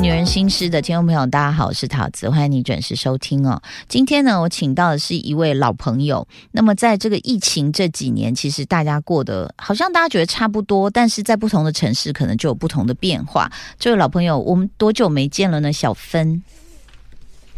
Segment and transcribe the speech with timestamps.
[0.00, 3.60] 女人心事的听众朋友，大家好，我是桃子，欢迎你准时收听哦。
[3.88, 6.26] 今天呢，我请到的是一位老朋友。
[6.52, 13.50] 那么，在这个疫情这几年，其实大家过得好像大家觉得差不多，但是在不同的城市，可能就有不同的变化。
[13.78, 15.72] 这位老朋友，我们多久没见了呢？
[15.72, 16.42] 小芬，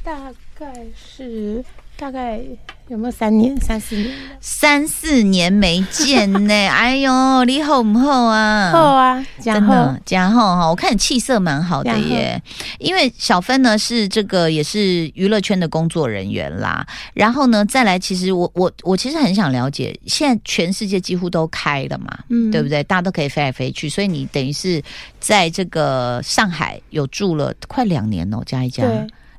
[0.02, 1.64] 大概是。
[1.96, 2.40] 大概
[2.88, 4.10] 有没有三年、三四年？
[4.40, 8.70] 三四年没见呢， 哎呦，你好不好啊？
[8.72, 10.68] 好啊，真的，加厚哈！
[10.68, 12.42] 我看你气色蛮好的耶。
[12.78, 16.84] 因为小芬呢是这个也是娱乐圈的工作人员啦。
[17.14, 22.82] 然后呢，再来，其实我我我其实很想了解，现在全世界几乎都开了嘛，嗯，对不对？
[22.84, 24.82] 大家都可以飞来飞去，所以你等于是
[25.20, 28.84] 在这个上海有住了快两年哦，加一加。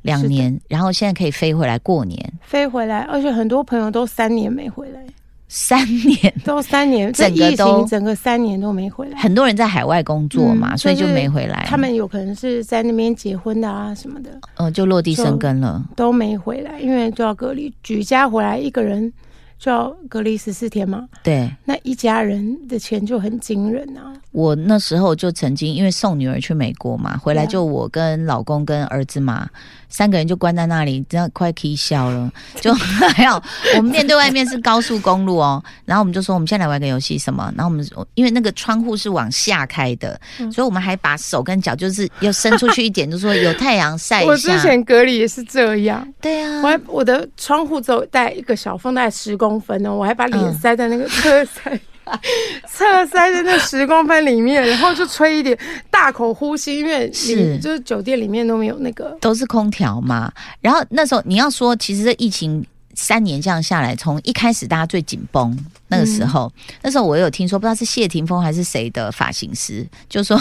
[0.06, 5.04] 两年，然后现在可以飞回来过年，飞回来，而且很多朋友都三年没回来，
[5.48, 9.20] 三年都三年，整个都整个三年都没回来。
[9.20, 11.66] 很多人在海外工作嘛，所以就没回来。
[11.68, 17.74] 他们有可能是在那边结婚的啊什么的，呃，就落地生根了，都没回来，因为就要隔离。
[17.84, 19.12] 举家回来一个人。
[19.58, 21.08] 就要隔离十四天嘛？
[21.24, 24.12] 对，那一家人的钱就很惊人啊！
[24.36, 29.50] 我那时候就曾经因为送女儿去美国嘛，回来就我跟老公跟儿子嘛。
[29.88, 32.30] 三个人就关在那里，真的快气笑了。
[32.60, 33.42] 就还有
[33.78, 37.50] 我们面对外面是高速公路哦， 然后我们就说我们现在来玩个游戏什么？
[37.56, 40.20] 然后我们因为那个窗户是往下开的，
[40.52, 44.32] 所以我们还把手跟脚就是要伸出去一点，就说有太阳晒一下。
[44.32, 51.80] 我之前隔离也是这样，对啊，我还我的窗户只有带一个小缝，大概十公分哦，我还把脸塞在那个车塞。
[52.68, 55.58] 侧塞在那十公分里面，然后就吹一点，
[55.90, 60.32] 大口呼吸，因为是就是酒店里面都没有那个，都是空调嘛。
[60.62, 65.58] 然后那时候你要说，其实这疫情三年这样下来，从一开始大家最紧绷
[65.88, 66.52] 那个时候，
[66.82, 70.40] 那时候我有听说，不知道是谢霆锋还是谁的发型师，就说。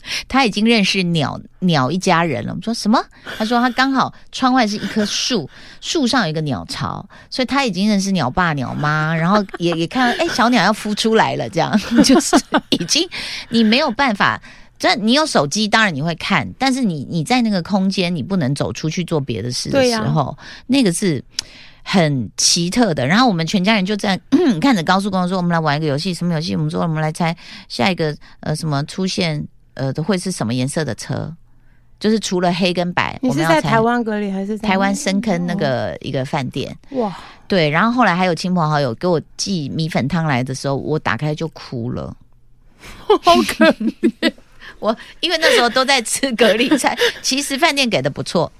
[0.28, 2.50] 他已经认识鸟鸟一家人了。
[2.50, 3.02] 我们说什么？
[3.38, 5.48] 他说他刚好窗外是一棵树，
[5.80, 11.72] 树上有一个鸟巢，所以他已经认识鸟爸鸟妈，然后也也看到哎小鸟要孵出来了，这样
[12.04, 12.36] 就是
[12.70, 13.08] 已经
[13.50, 14.40] 你没有办法。
[14.78, 20.36] 这你有手机，当然你会看，但是你你在那个空间，你不能走出去做别的事的时候，
[20.66, 21.22] 那个是
[21.84, 23.06] 很奇特的。
[23.06, 24.20] 然后我们全家人就在
[24.60, 27.36] 看着高速公路说：“我们来玩一个游戏，什么游戏？”我们说：“我们来猜
[27.68, 31.34] 下一个呃什么出现。”呃，都会是什么颜色的车？
[32.00, 36.76] 就是除了黑跟白，你是在台湾隔离还是台湾深坑那个一个饭店？
[36.90, 37.16] 哇，
[37.46, 37.70] 对。
[37.70, 42.16] 然后后来还有亲朋好友给我寄米粉汤来的时候，我打开就哭了，
[43.06, 44.32] 好可怜。
[44.80, 48.50] 我因为那时候都在吃隔离菜，其实饭店给的不错。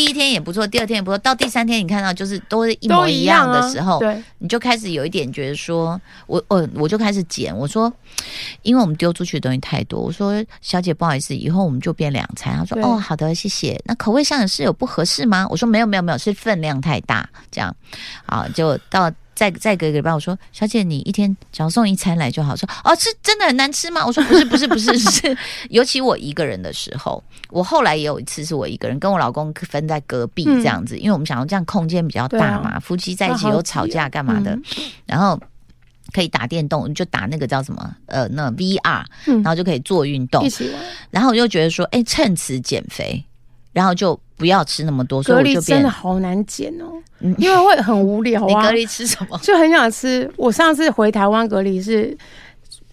[0.00, 7.92] 第一天也不错，第二天也不错，到第三天你看到就是都是一模一样的时候，对，你就开始有一点觉得说，我我我就开始减，我说，
[8.62, 12.56] 因为我们丢出去的东西太多，我说小姐不好意思，以后我们就变两餐。
[12.56, 15.46] 她说哦好的谢谢，那口味上是有不合适吗？
[15.50, 17.76] 我说没有没有没有，是分量太大这样，
[18.24, 19.12] 好就到。
[19.40, 22.54] 再再隔一个礼拜，我说小姐，你一天只要送一餐来就好。
[22.54, 24.04] 说哦，是真的很难吃吗？
[24.04, 25.38] 我说不是，不是，不是， 是。
[25.70, 34.58] 尤其我一个人的时候，我后来也有一次是我一个人，跟我老公分在隔壁这样子，因为我们想要这样空间比较大嘛，夫妻在一起有吵架干嘛的，
[35.06, 35.40] 然后
[36.12, 40.46] 可以打电动，就打那个叫什么呃，那 VR，然后就可以做运动，
[41.10, 43.24] 然后我就觉得说，哎，趁此减肥。
[43.72, 46.86] 然后就不要吃那么多，隔离真的好难减哦，
[47.36, 48.48] 因为会很无聊啊。
[48.48, 49.38] 你隔离吃什么？
[49.42, 50.28] 就很想吃。
[50.34, 52.16] 我上次回台湾隔离是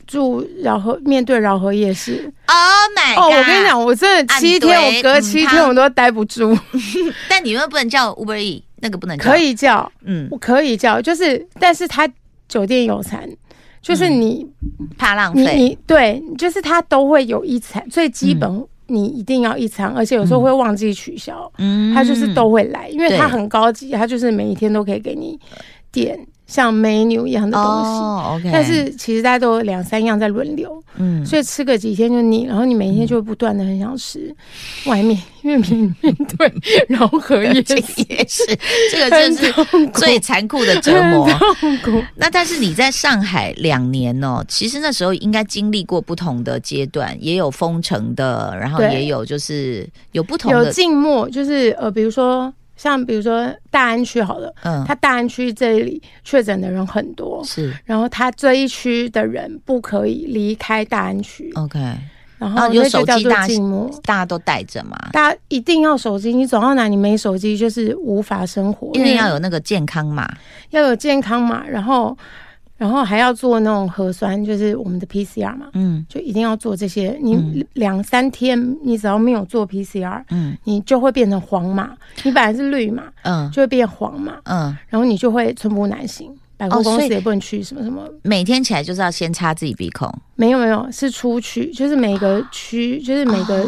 [0.06, 2.30] 住饶河，面对饶河夜市。
[2.48, 2.58] Oh
[2.98, 3.16] my！
[3.18, 6.54] 哦，我跟你讲，我真的七天，我隔七天我都待不住。
[7.30, 12.06] 但你们不能叫 Uber E，那个不能叫可以叫，嗯，我可以叫，就是，但是他
[12.50, 13.26] 酒店有餐，
[13.82, 14.46] 就是你
[14.98, 18.68] 怕浪费，你对，就是他都会有一餐，最基本。
[18.88, 25.40] 你一定要一餐，而且有时候会忘记取消，嗯他就是都会来，因为他很高级，他就是每一天都可以给你
[25.92, 26.20] 点。
[26.48, 34.34] 像 menu 一样的东西，但是其实大家都有两三样在轮流，嗯，所以吃个几天就腻，然后你每天就会不断的很想吃
[34.86, 36.54] 外面，因为面面对
[36.88, 38.44] 饶河也也是
[38.92, 39.54] 这个真是
[39.94, 41.30] 最残酷的折磨。
[42.16, 52.54] 那但是你在上海两年哦，其实那时候应该经历过不同的阶段，也有封城的，然后也有就是有不同的有静默，就是呃，比如说。
[52.78, 61.80] 像比如说大安区好了，嗯，它大安区这里确诊的人很多，是，然后它这一区的人不可以离开大安区，OK，
[62.38, 63.48] 然后有手机大
[64.04, 70.32] 大家都带着嘛，大家一定要手机，你总要拿你没手机就是无法生活，因为要有那个健康码，
[70.70, 72.16] 要有健康码，然后
[72.78, 77.18] 然后还要做那种核酸，就是我们的 PCR 嘛，嗯就一定要做这些。
[77.22, 81.90] 你两三天，你只要没有做 PCR，嗯你就会变成黄码。
[82.24, 86.32] 你本来是绿码，嗯就会变黄码，嗯，然后你就会寸步难行。
[86.56, 90.12] 百货公司也不能去，什么什么每天起来就是要先擦自己鼻孔。
[90.36, 93.64] 没有没有，是出去，就是每个区，就是每个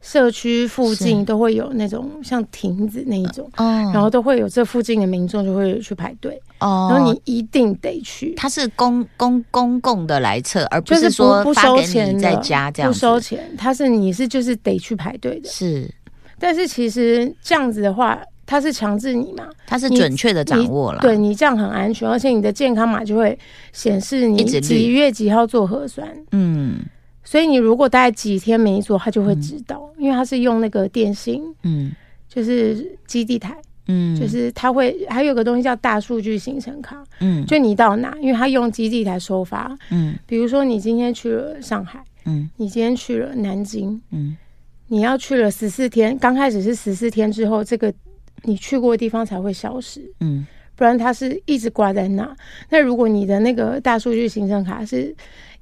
[0.00, 12.98] 社区附近都会有那种像亭子那一种，哦，然后都会有这附近的民众就会去排队，哦，然后你一定得去，它是公公公共的来测，而不是说不收钱在家这样不。
[12.98, 15.92] 收钱，它是你是就是得去排队的，是，
[16.38, 21.00] 但是其实这样子的话，它是强制你嘛，它是准确的掌握了。
[21.02, 23.38] 对你这样很安全，而且你的健康码就会
[23.72, 26.08] 显示你几月几号做核酸。
[26.32, 26.78] 嗯
[27.30, 31.92] 所以你如果大概几天没做，他就会知道，因为他是用那个电信，嗯。
[32.28, 33.56] 就是基地台，
[33.86, 37.46] 嗯，就是他会还有个东西叫大数据行程卡，嗯。
[37.46, 40.18] 就你到哪，因为他用基地台收发，嗯。
[40.26, 42.50] 比如说你今天去了上海，嗯。
[42.56, 44.36] 你今天去了南京，嗯。
[44.88, 47.94] 你要去了十四天，刚开始是十四天之后，这个
[48.42, 50.44] 你去过的地方才会消失，嗯。
[50.74, 52.36] 不然它是一直挂在那。
[52.70, 55.14] 那如果你的那个大数据行程卡是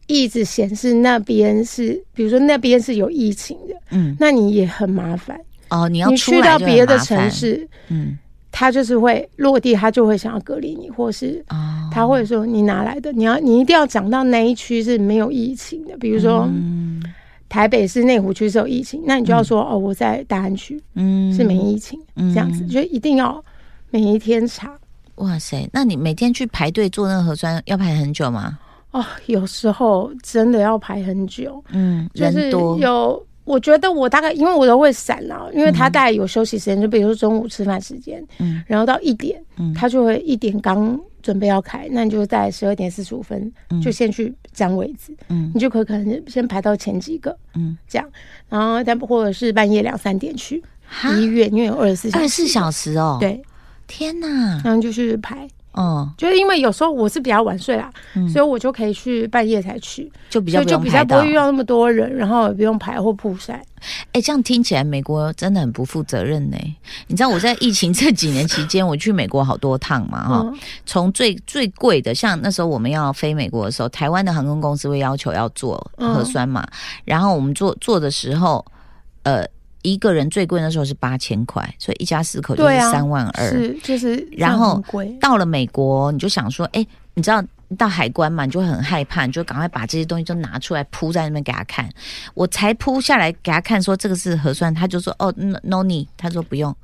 [0.08, 5.40] 一直显示那边是，比如说那边是有疫情的，嗯，那你也很麻烦。
[5.68, 8.18] 哦，你要你去到别的城，市，嗯
[8.50, 13.12] 他就是会落地，他就会想要隔离你，或是哦，他会说你哪来的？
[13.12, 17.00] 你要你一定要讲到那一区是没有疫情的，比如说嗯
[17.48, 23.44] 台北市内湖区是有疫情，那你就要说、哦我在大安区嗯是没疫情，嗯这样子就一定要
[23.90, 24.76] 每一天查。
[25.16, 28.58] 哇塞，那你每天去排队做那个核酸要排很久吗？
[28.90, 33.24] 哦，有时候真的要排很久，嗯，就是，有。
[33.44, 38.62] 我觉得我大概因为我都会闪啦，因为他大概有休息时间，就比如说中午吃饭时间，嗯。
[38.66, 39.72] 然后到一点，嗯。
[39.72, 43.80] 他就会一点刚准备要开，那你就在十二点四十五分嗯。
[43.80, 45.50] 就先去占位置，嗯。
[45.54, 48.06] 你就可可能先排到前几个嗯，这样，
[48.50, 53.42] 然后但或者是半夜两三点去哈，医院，因为有二十四小时，二十四小时哦，，对，
[53.86, 55.48] 天哪，然后就去排，
[55.78, 58.28] 哦，就是因为有时候我是比较晚睡啦，嗯。
[58.28, 63.62] 所以我就可以去半夜才去，就比较就比较不会遇到那么多人，然后也不用排或曝晒。
[64.10, 66.56] 哎、这样听起来美国真的很不负责任呢。
[67.06, 70.58] 你知道我在疫情这几年期间，我去美国好多趟嘛，哈、嗯。
[70.84, 76.66] 从最最贵的，像那时候我们要飞美国的时候，台湾的航空公司会要求要做核酸嘛，
[77.04, 78.64] 然后我们做做的时候，
[79.22, 79.46] 呃，
[79.92, 84.82] 一个人最贵那时候是八千块，所以一家四口就是三万二、是就是然后，
[85.20, 87.42] 到了美国，你就想说，哎、你知道
[87.76, 91.88] 到海关嘛，你就会很害怕，你就赶快把这些东西都拿出来铺在那边给他看。
[92.34, 96.74] 我才铺下来给他看，说这个是核酸，他就说哦，no no need，他说不用。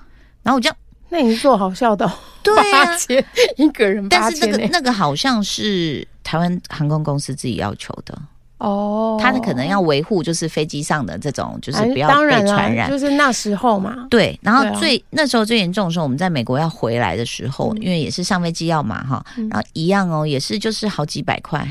[0.43, 0.71] 然后我就
[1.09, 2.13] 那你是做好笑的、哦，
[2.43, 3.25] 对啊八，千
[3.57, 4.69] 一个人八但是那个？
[4.73, 8.19] 那个好像是台湾航空公司自己要求的，
[8.65, 12.91] 哦，他可能要维护就是飞机上的这种，就是哎不要被传染。
[12.91, 17.83] 就是那时候嘛，对，然后最、那时候最严重的时候，我们在美国要回来的时候，嗯。
[17.83, 19.49] 因为也是上飞机要嘛哈，嗯。
[19.51, 21.69] 然后一样哦，也是就是好几百块，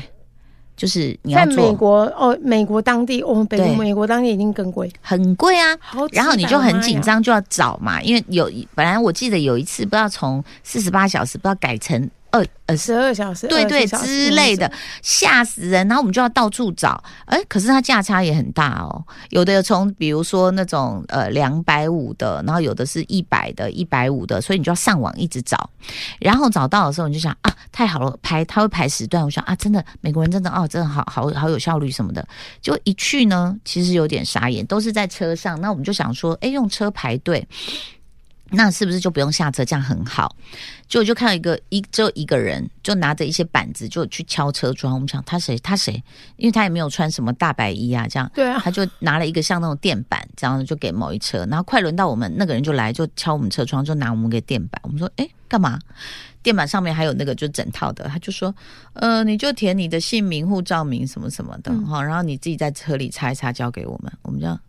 [0.76, 3.74] 就是你要在美国哦，美国当地哦，北对。
[3.76, 5.76] 美国当地一定更贵，很贵啊，
[6.12, 14.70] 然后你就很紧，张，就要找嘛，因为有本来我记得有一次不知道从四十八小时不知道改成二呃十二小时，对对24小时之类的，
[15.02, 15.86] 吓死人。
[15.86, 19.04] 然后我们就要到处找，哎，可是它价差也很大哦。
[19.30, 25.70] 有的有从比如说那种呃两百五的，然后有的是一百的、一百五的，所以你就要上网一直找。
[26.18, 29.24] 然后找到的时候，你就想啊，太好了，排他会排时段。
[29.24, 32.26] 我想啊，真的美国人真的哦，真的好好好有效率什么的。
[32.60, 35.60] 就一去呢，其实有点傻眼，都是在车上。
[35.60, 37.46] 那我们就想说，哎，用车排队。
[38.50, 39.64] 那是不是就不用下车？
[39.64, 40.36] 这样很好。
[40.86, 44.94] 就我就看到一个一只有一个人，就拿着一些板子就去敲车窗。
[44.94, 45.58] 我们想他谁？
[45.58, 45.94] 他谁？
[46.36, 51.46] 因为他也没有穿什么大白衣啊，这样对啊，他就拿了一个像那种垫板，这样就给某一车。
[51.46, 54.80] 然后快轮到我们，那个人就来就敲我们车窗，就拿我们给垫板。
[54.84, 55.78] 我们说，哎，干嘛？
[56.42, 58.54] 垫板上面还有那个就整套的，他就说，
[58.92, 64.12] 呃，你就填你的姓名、护照名什么什么的嗯哈、然后你自己在车里擦一擦，交给我们。
[64.20, 64.60] 我们这样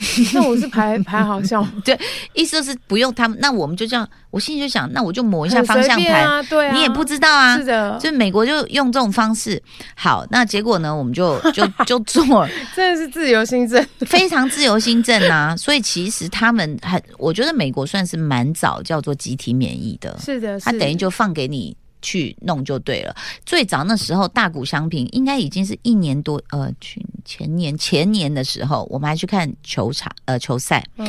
[0.32, 1.66] 那我是排排好笑，
[2.34, 4.08] 意思就是不用他们，那我们就这样。
[4.30, 7.64] 我心里就想，那我就抹一下方向盘，啊，对啊，你也不知道啊是。
[7.64, 9.60] 的，就美国就用这种方式，
[9.96, 12.48] 好，那结果呢，我们就就 就做。
[12.76, 23.14] 真的是自由新政，非常自由新政啊，所以其实他们很，我觉得美国算是蛮早叫做集体免疫的，是的，是它等于就放给你去弄就对了。
[23.44, 31.06] 最早那时候大谷相平应该已经是一年多，呃，去前年前年的时候，我们还去看球场呃球赛，嗯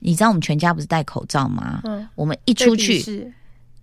[0.00, 1.80] 你知道我们全家不是戴口罩吗？
[1.84, 3.32] 嗯，我们一出去，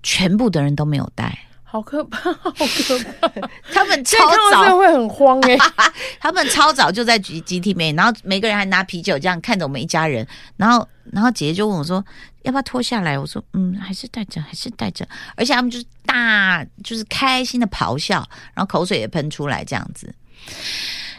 [0.02, 1.38] 全部的人都没有戴。
[1.64, 3.28] 好可怕，好可怕！
[3.74, 4.18] 他们超
[4.50, 5.58] 早，会很慌哎、
[6.22, 12.04] 他们超早就在集集体美，然后每个人还拿啤酒这样看着我们一家人，然后然后姐姐就问我说
[12.42, 15.08] 要不要脱下来，我说嗯还是戴着，还是戴着，
[15.38, 18.18] 而且他们就是大就是开心的咆哮，
[18.54, 20.14] 然后口水也喷出来这样子，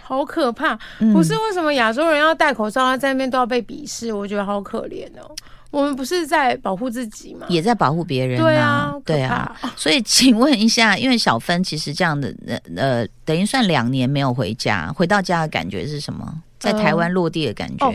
[0.02, 0.78] 好可怕！
[0.98, 5.34] 嗯不是为什么亚洲人要戴口罩，他在那边都要被鄙视，我觉得好可怜哦。
[5.72, 7.46] 我们不是在保护自己吗？
[7.50, 9.54] 也在保护别人、对啊，对啊。
[9.76, 16.42] 所以，请问一下，因为小芬其实这样的，呃呃，等于算两年没有回家，回到家的感觉是什么？
[16.58, 17.84] 在台湾落地的感觉？
[17.84, 17.92] 哦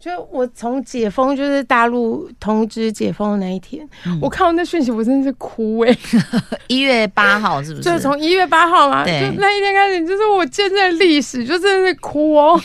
[0.00, 5.96] 就我从解封，就是大陆通知解封的那一天，嗯我看到那讯息，我真的是哭哎、
[6.68, 7.82] 一、月八号是不是？
[7.82, 12.58] 就是从一月八号嘛，就那一天开始，就是我见证历史，就真的是哭哦。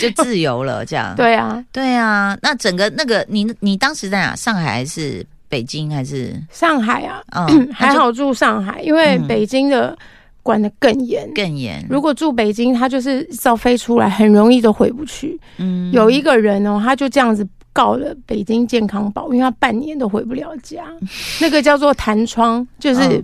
[0.00, 1.14] 就自由了，这样。
[1.16, 4.36] 对啊，对啊，那整个那个你你当时在哪？
[4.36, 6.34] 上海还是北京还是？
[6.52, 9.96] 上海啊，嗯， 还好住上海，因为北京的
[10.42, 11.30] 管的更严。
[11.34, 11.84] 更严。
[11.88, 15.38] 如果住北京，他就是照飞出来，很容易都回不去。
[15.58, 20.84] 嗯有一个人哦，他就这样子告了北京健康宝，因为他半年都回不了家。
[21.40, 23.22] 那个叫做弹窗，就是嗯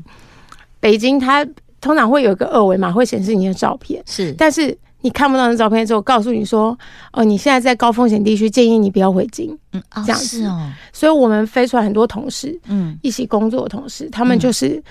[0.80, 1.46] 北京它
[1.80, 6.76] 通常会有一个二维码，会显示你的照片，是但是你看不到那照片之后，告诉你说，
[7.12, 9.56] 哦，你现在在高风险地区，建议你不要回京。
[9.72, 14.82] 嗯哦这样子是哦，所以我们飞出来很多同事，嗯一起工作的同事，他们就是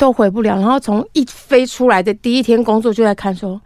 [0.00, 3.60] 都回不了，然后从一飞出来的第一天工作就在看说。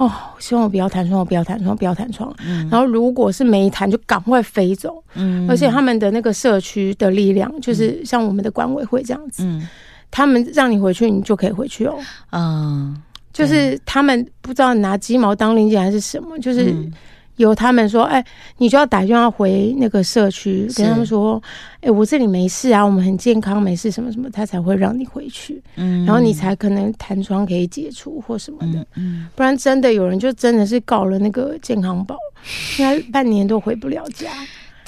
[0.00, 0.08] 哦，
[0.38, 2.32] 希望我不要弹窗，我不要弹窗，不要弹窗。
[2.46, 5.02] 嗯然后如果是没弹，就赶快飞走。
[5.14, 9.68] 嗯而且他们的那个社区的力量，就是像我们的管委会这样子，嗯
[10.08, 11.98] 他们让你回去，你就可以回去哦。
[12.30, 12.96] 嗯
[13.32, 16.92] 就是他们不知道拿鸡毛当令箭还是什么，就是嗯
[17.38, 18.24] 由他们说，哎，
[18.58, 21.42] 你就要打电话回那个社区，跟他们说，
[21.80, 26.04] 哎，我这里没事啊，我们很健康，没事什么什么，他才会让你回去，嗯。
[26.04, 29.28] 然后你才可能弹窗可以解除或什么的，嗯嗯。
[29.34, 32.16] 不然真的有人就真的是搞了那个健康宝，
[32.76, 34.30] 他半年都回不了家，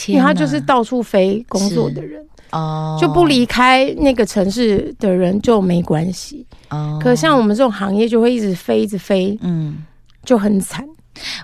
[0.07, 2.99] 因为他就是到处飞工作的人，哦。
[3.01, 6.99] 就不离开那个城市的人就没关系，哦。
[7.01, 9.85] 可像我们这种行业就会一直飞，一直飞，嗯。
[10.23, 10.87] 就很惨。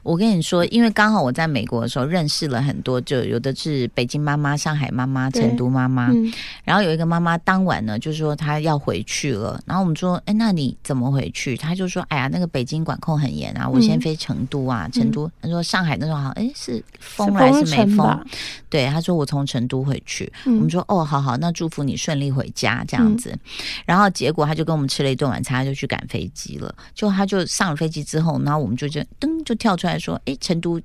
[0.03, 6.33] 我跟你说，因为刚好我在美国的时候认识了很多，就有的是北京妈妈、上海妈妈、成都妈妈，嗯，
[6.65, 11.57] 然后有一个妈妈当晚呢，就说她要回去了，然后我们说，哎，那你怎么回去？
[11.57, 15.31] 她就说，哎呀，那个北京管控很严啊，我先嗯飞成都啊，成都。
[15.43, 18.25] 她说上海那时候好像，哎，是封还是没封？？
[18.71, 23.37] 对，她说我从成都回去，我们嗯，说哦，好好，那祝福你顺利回家这样子。
[23.85, 26.73] 然后结果她就跟我们吃了一顿晚餐，他就去赶飞机了。
[26.95, 30.81] 就她就上了飞机之后，然后我们就就噔就跳出来说，哎，成都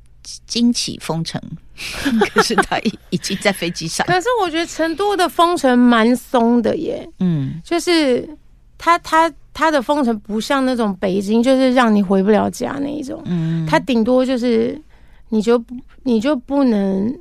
[0.46, 1.42] 惊起封城，
[2.34, 4.06] 可是他已已经在飞机上。
[4.08, 8.28] 可是我觉得成都的封城蛮松的耶，嗯就是
[8.78, 14.80] 他他他的封城不像那种北京，就是让你回不了家那一种，嗯，他顶多就是
[15.30, 15.64] 你就
[16.04, 17.18] 你就不能。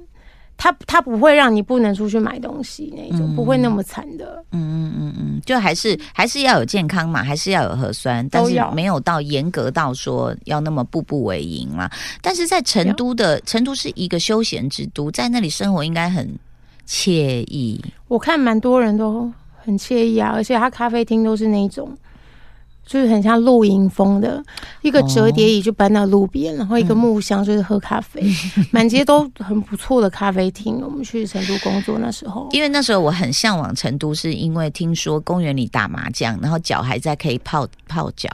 [0.62, 4.45] 它它不会让你不能出去买东西那一种，嗯不会那么惨的。
[4.52, 11.90] 嗯嗯嗯嗯，就还是还是要有健康嘛，还是要有核酸，但是没有到严格到说要那么步步为营啦。
[12.21, 16.29] 但是在成都的成都是一个休闲之都，在那里生活应该很
[16.87, 17.83] 惬意。
[18.09, 19.33] 我看蛮多人都
[19.64, 21.88] 很惬意啊，而且他咖啡厅都是那种，
[22.87, 24.42] 就是很像露营风的，
[24.82, 28.20] 一个折叠椅就搬到路边，然后一个木箱就是喝咖啡，
[28.72, 30.80] 满街都很不错的咖啡厅。
[30.82, 38.28] 我们去成都工作那时候，因为那时候我很向往成都，是因为听说公园里打麻将，然后脚还在可以泡泡脚，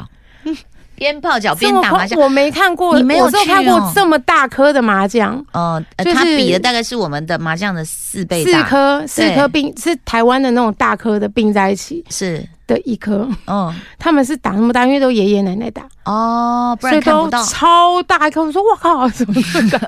[0.97, 2.19] 边泡脚边打麻将。
[2.19, 17.45] 我没看过，你没有看过哦这么大颗的麻将，呃，呃就是它比的大概是我们的麻将的四倍四，颗四颗并是台湾的那种大颗的并在一起是，的一颗，嗯，他们是打那么大，因为都爷爷奶奶打，哦，不然看不到。
[17.45, 18.43] 超大一颗。
[18.43, 19.81] 我说我靠， 怎么这么大？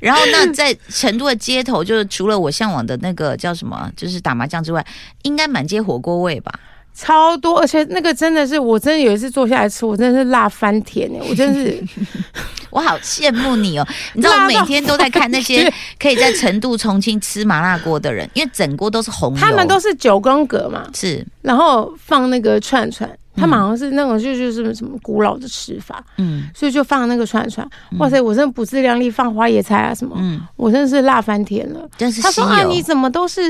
[0.00, 4.84] 然后那在成都的街头，就是除了我向往的那个叫什么，就是打麻将之外，
[5.22, 6.52] 应该满街火锅味吧？
[6.94, 11.20] 超多，而且那个真的是，我真的有一次坐下来吃，我真的是辣翻天哎！
[11.28, 11.84] 我真的是
[12.70, 13.86] 我好羡慕你哦！
[14.14, 27.68] 你知道我每天都在看那些可以在成都、重庆吃麻辣锅的人，因为整锅都是红油，他们都是九宫格嘛，是然后放那个串串，他们好像是那种就就是什么古老的吃法，嗯，所以就放那个串串。
[27.98, 31.88] 哇塞，我真的不自量力放花椰菜啊什么，嗯，我真的是辣翻天了。
[31.98, 33.42] 但是他说啊，你怎么都是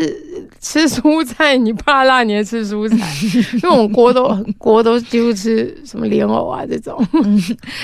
[0.61, 1.57] 吃蔬菜？
[1.57, 2.97] 你怕辣，你还吃蔬菜？
[3.55, 6.99] 因为我们锅都锅都几乎吃什么莲藕啊这种。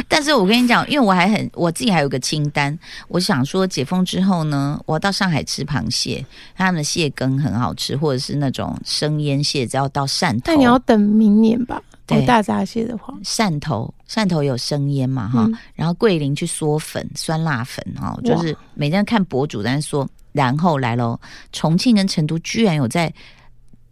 [0.08, 2.76] 但是我跟你讲，因为我还很我自己还有个清单，
[3.08, 6.24] 我想说解封之后呢，我要到上海吃螃蟹，
[6.56, 10.40] 他们的蟹羹很好吃，或者是那种生腌蟹，只要到汕头。
[10.44, 11.80] 但你要等明年吧。
[12.18, 12.26] 对。
[12.26, 21.18] 大闸蟹的话，汕头汕头有生腌嘛哈，然后桂林去嗦粉酸辣粉哈，就是每天看博主在说，然后来喽，
[21.52, 23.12] 重庆跟成都居然有在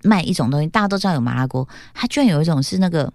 [0.02, 3.12] 卖一种东西，大家都知道有麻辣锅，它居然有一种是那个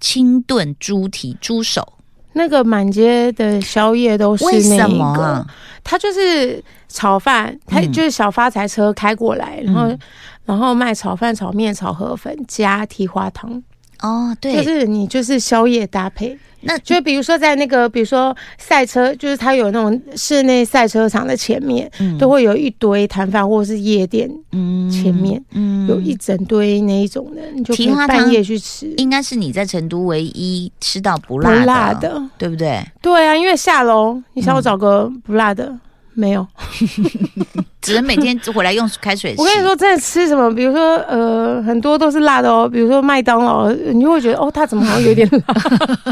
[0.00, 1.86] 清炖猪蹄猪手，
[2.32, 5.46] 那个满街的宵夜都是那个，
[5.84, 9.98] 它就是炒饭，它就是小发财车开过来，然后
[10.44, 13.62] 然后卖炒饭、炒面、炒河粉加蹄花汤。
[14.02, 28.86] 哦，对，就是你就是宵夜搭配，那就比如说在那个，比如说赛车，就是它有那种室内赛车场的前面，都会有一堆摊贩或者是夜店，嗯，前面，嗯，有一整堆那一种的，你就可以半夜去吃。
[28.96, 32.82] 应该是你在成都唯一吃到不辣的，对不对？
[33.02, 35.78] 对啊，因为下楼，你想我找个不辣的。
[36.20, 36.46] 没有，
[37.80, 39.34] 只能每天回来用开水。
[39.38, 42.68] 我跟你说，真的吃什么，比如说呃，很多都是辣的哦。
[42.68, 45.54] 比如说麦当劳，你就会觉得哦，它怎么好像有点辣，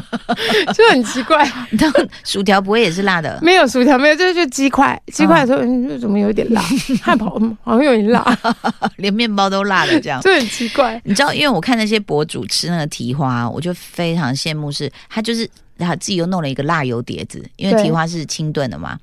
[0.72, 1.46] 就很奇怪。
[1.72, 3.38] 然后薯条不会也是辣的？
[3.42, 6.62] 没有薯条，没有，就是就鸡块，鸡块的时候怎么有点辣？
[7.02, 8.24] 汉堡好像有点辣，
[8.96, 10.98] 连面包都辣的这样，就很奇怪。
[11.04, 15.46] 你知道，因为我看那些博主吃那个蹄花，我就非常羡慕，是他就是。
[15.78, 18.98] 然后自己又弄了一个辣油碟子，因为蹄花是清炖的嘛，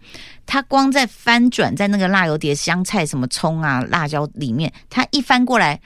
[0.46, 5.80] 他光在翻转在那个辣油碟、香菜、什么葱啊、辣椒里面，它一翻过来。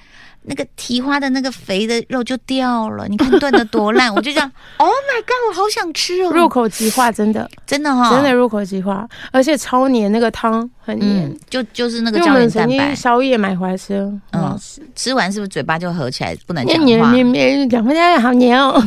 [0.43, 12.93] 那个蹄花的那个肥的肉就掉了，你看炖的多烂， 我就这样， Oh my god，我好想吃哦，入口即化，真的，真的哈，真的入口即化，而且超黏，那个汤很黏，就就是那个胶原蛋白。
[12.93, 13.95] 宵夜买回来吃，
[14.31, 16.83] 很好吃，吃完是不是嘴巴就合起来，不能讲话？
[16.83, 18.81] 黏黏黏，讲话家好黏哦。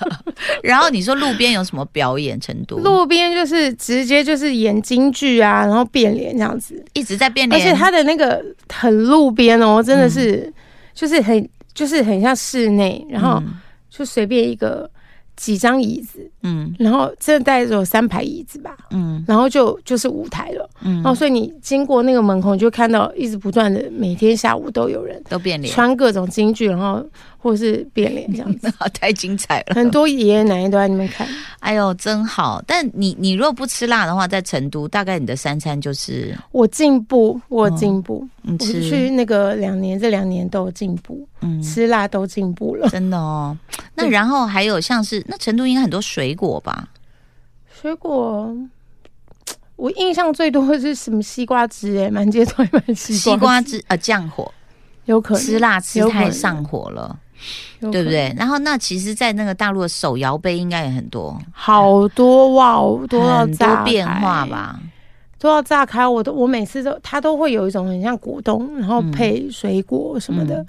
[0.62, 2.78] 然后你说路边有什么表演程度？
[2.78, 10.52] 路边就是直接就是演京剧啊，然后变脸这样子，一直在变脸，而且他的那个很路边哦，真的是。
[10.94, 13.42] 就是很，就是很像室内，然后
[13.88, 14.88] 就随便一个
[15.36, 27.04] 几张椅子，嗯，然后这带着有三排椅子吧，嗯，然后就就是舞台了，嗯，然后所以你经过那个门口，你就看到一直不断的每天下午都有人都变脸，穿各种京剧，然后。
[27.42, 29.74] 或者是变脸这样子， 太精彩了！
[29.74, 31.26] 很多爷爷奶奶都在那边看。
[31.58, 32.62] 哎呦，真好！
[32.68, 38.24] 但你你如果不吃辣的话，在成都大概你的三餐就是我进步，我进步。
[38.44, 43.58] 我去那个两年，这两年都有进步，嗯，吃辣都进步了，真的哦。
[43.94, 46.88] 那然后还有像是那成都应该很多水果吧？
[47.80, 48.56] 水果，
[49.74, 51.98] 我印象最多的是什么西瓜汁？
[51.98, 54.52] 哎，满街都卖西瓜汁啊，降火，
[55.06, 57.18] 有可能吃辣吃太上火了。
[57.80, 58.34] 对不对？
[58.36, 62.76] 然后那其实，在那个大陆的手摇杯应该也很多，好多哇，
[63.08, 64.78] 多到多变化吧，
[65.38, 66.06] 都要炸开。
[66.06, 70.64] 我都我每次都，它都会有一种很像果冻，然后配水果什么的，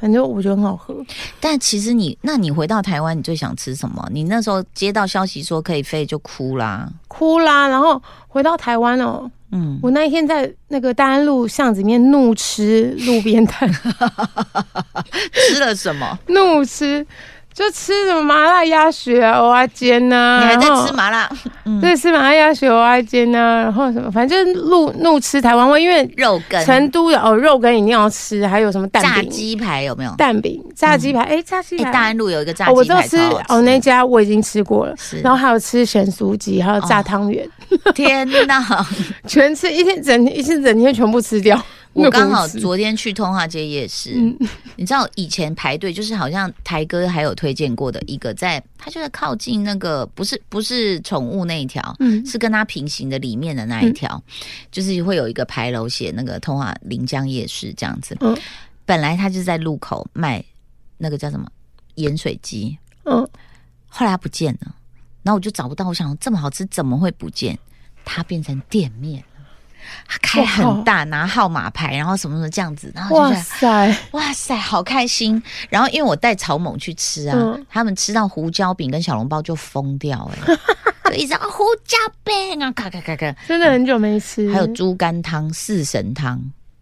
[0.00, 0.96] 反正我觉得很好喝。
[1.40, 4.06] 但其实你，那你回到台湾，你最想吃什么？
[4.10, 7.68] 你那时候接到消息说可以飞，就哭啦，哭啦。
[7.68, 9.30] 然后回到台湾哦。
[9.52, 13.68] 嗯，我那一天在那个大安路巷子里面怒吃路边摊，
[15.32, 16.18] 吃了什么？
[16.28, 17.06] 怒吃。
[17.52, 21.28] 就吃什么麻辣鸭血啊、蚵仔煎呐，你还在吃麻辣？
[21.82, 30.12] 对，吃麻辣鸭血、蚵仔煎呐，然后什么，反正怒怒吃台湾味，因为肉羹，成都有哦，肉羹一定要吃，还有什么蛋饼、炸鸡排有没有？
[30.16, 37.46] 蛋饼、炸鸡排，哎，炸鸡排，大安路有一个炸鸡排，我知道吃哦，那家我已经吃过了，然后还有吃咸酥鸡，还有炸汤圆，
[37.94, 38.86] 天哪，
[39.26, 41.62] 全吃一天，整天一天整天全部吃掉。
[41.92, 44.12] 我刚好昨天去通化街夜市，
[44.76, 54.22] 你知道以前排队就是好像台哥还有推荐过的一个，在他就在靠近那个不是不是宠物那一条，嗯，是跟他平行的里面的那一条，
[54.70, 58.16] 就是会有一个牌楼写那个通化临江夜市这样子。
[58.20, 58.38] 嗯，
[58.86, 60.42] 本来他就在路口卖
[60.96, 61.50] 那个叫什么
[61.96, 63.28] 盐水鸡，嗯，
[63.88, 64.72] 后来他不见了，
[65.22, 67.58] 然后我就找不到，我想这么好吃怎么会不见？
[68.04, 69.22] 它变成店面。
[70.20, 75.42] 开很大，拿号码牌，然后什么什么这样子，然后就哇塞，哇塞，好开心。
[75.70, 80.54] 然后因为我带曹猛去吃啊，他们吃到胡椒饼跟小笼包就疯掉哎，
[81.06, 84.52] 就一直啊胡椒饼啊，咔咔咔咔， 真的很久没吃。
[84.52, 86.38] 还有猪肝汤、四神汤，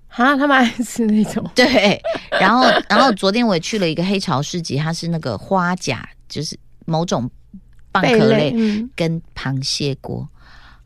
[0.08, 1.48] 啊，他们爱吃那种。
[1.54, 7.30] 对，然后然后昨天我也去了一个黑潮市集，它是那个花甲，就是某种
[8.02, 8.54] 蚌壳类
[8.94, 10.28] 跟螃蟹锅。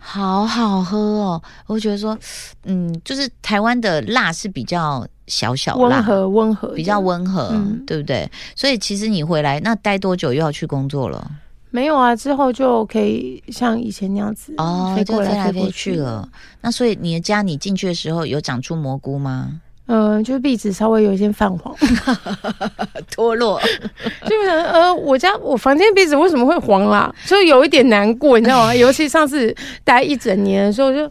[0.04, 1.42] 好好喝哦！
[1.66, 2.18] 我觉得说，
[2.64, 7.54] 嗯，就是台湾的辣是比较小小辣，温和温和，比较温和，
[7.86, 8.28] 对不对？
[8.56, 11.30] 所以其实你回来那待多久又要去工作了？
[11.70, 16.28] 没有啊，之后就可以像以前那样子哦，就飞来飞去了。
[16.62, 19.60] 那所以你的家你进去的时候有长出蘑菇吗？
[19.86, 21.74] 嗯，就是壁纸稍微有一些泛黄，
[23.10, 23.60] 脱落，
[24.24, 27.12] 就是呃，我家我房间壁纸为什么会黄啦？
[27.26, 28.74] 就有一点难过，你知道吗？
[28.76, 31.10] 尤其上次待一整年的时候，就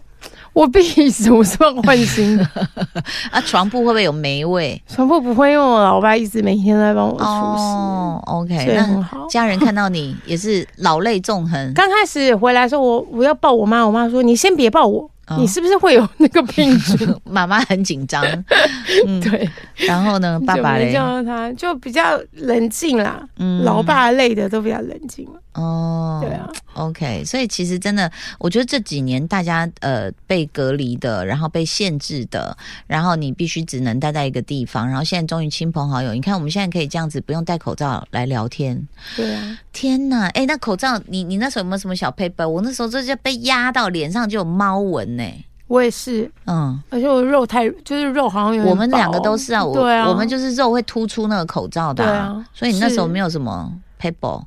[0.54, 0.82] 我壁
[1.12, 2.48] 纸我是要换新的
[3.30, 3.40] 啊。
[3.42, 4.82] 床铺会不会有霉味？
[4.88, 7.26] 床铺不会，因为我老爸一直每天在帮我除湿。
[7.26, 9.28] 哦，OK，那很好。
[9.30, 11.74] 家人看到你也是老泪纵横。
[11.74, 17.16] 刚开始回来的时候，我我要抱我妈，我妈说：“你先别抱我。”你是不是会有那个病菌？
[17.26, 18.24] 妈妈很紧张，
[19.22, 19.50] 对。
[19.88, 23.22] 然后呢，爸爸嘞，叫他就比较冷静啦。
[23.38, 25.40] 嗯，老爸累的都比较冷静了。
[25.54, 26.50] 哦，对啊。
[26.74, 28.10] OK，所以其实真的，
[28.40, 32.56] 我觉得这几年大家呃被隔离的，然后被限制的，
[32.88, 38.88] 然后你必须只能待在一个地方，然后现在终于亲朋好友，你看我们现在可以这样子不用戴口罩来聊天。
[39.18, 39.58] 对啊。
[39.74, 42.48] 天哪，哎，那口罩，你你那时候有没有什么小 paper？
[42.48, 45.24] 我那时候这就被压到脸上就有猫纹呢。
[45.68, 49.78] 我也是，嗯，而且我肉太就是肉好像有我们两个都是啊，我
[50.10, 54.44] 我们就是肉会突出那个口罩的，对啊，所以你那时候没有什么 paper。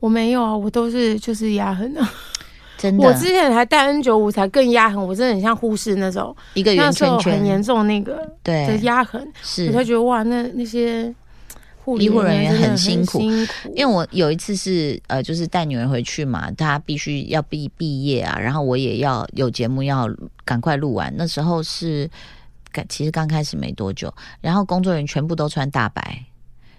[0.00, 2.12] 我没有啊，我都是就是压痕啊。
[2.78, 11.14] 真的，我之前还戴 N 九五才更压痕，我真的很像护士那种，一个圆圈圈很严重那个对的压痕，是我才觉得哇，那那些。
[12.00, 13.20] 医护人员很辛苦，
[13.72, 20.08] 因为我有一次是呃，就是带女儿回去嘛，她必须要毕毕业啊，然后我也要有节目要
[20.44, 21.14] 赶快录完。
[21.16, 22.10] 那时候是，
[22.88, 26.20] 其实刚开始没多久，然后工作人员全部都穿大白。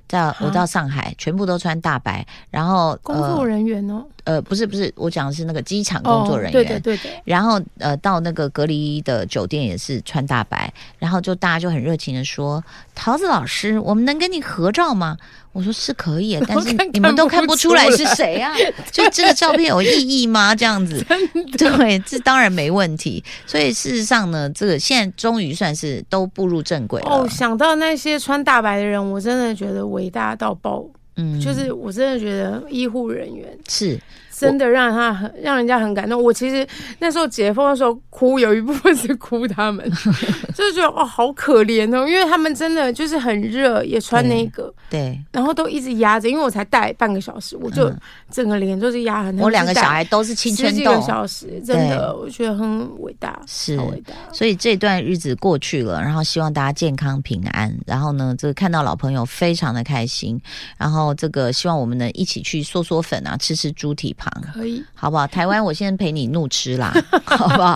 [0.07, 4.09] 在我到上海，全部都穿大白，然后工作人员哦，呃，
[4.41, 12.63] 不是不是，我讲的是那个机场工作人员，对对对对，然后呃，到那个隔离的酒店也是穿大白，然后就大家就很热情的说
[12.93, 15.17] ：“桃子老师，我们能跟你合照吗？”
[15.53, 18.53] 我说是可以， 但是你们都看不出来是谁啊？
[18.91, 20.53] 就这个照片有意义吗？
[20.53, 21.03] 这样子，
[21.57, 23.23] 对，这当然没问题。
[23.47, 27.09] 所以事实上呢，这个现在终于算是都步入正轨了。
[27.09, 30.85] 哦，想到那些穿大白的人，我真的觉得伟大到爆。
[31.17, 33.99] 嗯，就是我真的觉得医护人员是。
[34.39, 36.21] 真的让他很让人家很感动。
[36.21, 36.65] 我其实
[36.99, 39.89] 那时候解封的时候哭，有一部分是哭他们，
[40.53, 47.91] 就是觉得哦好可怜哦，因为他们真的就是很热，也穿那个，对，然后都一直压着，因为我才戴半个小时，我就
[48.29, 49.37] 整个脸都是压很。
[49.39, 54.13] 我两个小孩都是青春痘，个小时，真的我觉得很伟大，是伟大。
[54.31, 57.73] 所以这段日子过去了，然后希望大家健康平安。
[57.85, 60.39] 然后呢，这个看到老朋友非常的开心。
[60.77, 64.43] 然后这个希望我们能一起去嗦嗦粉啊，吃吃猪蹄膀。
[64.53, 65.25] 可以，好不好？
[65.27, 66.93] 台湾，我先陪你怒吃啦，
[67.25, 67.75] 好不好？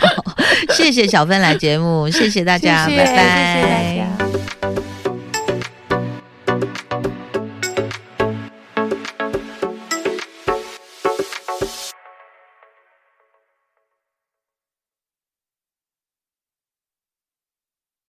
[0.76, 4.41] 谢谢小芬来节目，谢谢大家，拜拜。